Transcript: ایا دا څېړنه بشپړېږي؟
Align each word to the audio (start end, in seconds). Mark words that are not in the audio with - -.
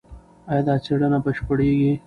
ایا 0.51 0.61
دا 0.67 0.75
څېړنه 0.83 1.17
بشپړېږي؟ 1.23 1.91